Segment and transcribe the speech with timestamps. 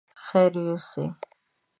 [0.25, 1.03] خير يوسې!